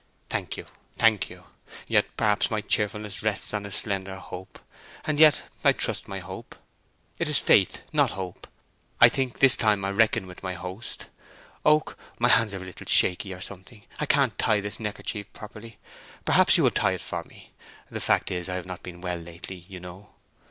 "Thank 0.31 0.57
you—thank 0.57 1.29
you. 1.29 1.43
Yet 1.87 2.17
perhaps 2.17 2.49
my 2.49 2.59
cheerfulness 2.59 3.21
rests 3.21 3.53
on 3.53 3.67
a 3.67 3.71
slender 3.71 4.15
hope. 4.15 4.57
And 5.05 5.19
yet 5.19 5.43
I 5.63 5.73
trust 5.73 6.07
my 6.07 6.17
hope. 6.17 6.55
It 7.19 7.27
is 7.27 7.37
faith, 7.37 7.83
not 7.93 8.09
hope. 8.17 8.47
I 8.99 9.09
think 9.09 9.37
this 9.37 9.55
time 9.55 9.85
I 9.85 9.91
reckon 9.91 10.25
with 10.25 10.41
my 10.41 10.55
host.—Oak, 10.55 11.99
my 12.17 12.29
hands 12.29 12.51
are 12.55 12.63
a 12.63 12.65
little 12.65 12.87
shaky, 12.87 13.31
or 13.31 13.41
something; 13.41 13.83
I 13.99 14.07
can't 14.07 14.39
tie 14.39 14.59
this 14.59 14.79
neckerchief 14.79 15.31
properly. 15.33 15.77
Perhaps 16.25 16.57
you 16.57 16.63
will 16.63 16.71
tie 16.71 16.93
it 16.93 17.01
for 17.01 17.21
me. 17.25 17.53
The 17.91 17.99
fact 18.01 18.31
is, 18.31 18.49
I 18.49 18.55
have 18.55 18.65
not 18.65 18.81
been 18.81 19.01
well 19.01 19.19
lately, 19.19 19.65
you 19.69 19.79
know." 19.79 20.09